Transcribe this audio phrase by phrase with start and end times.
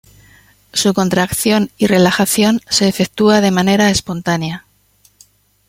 [0.73, 4.65] Su contracción y relajación se efectúa de manera espontánea.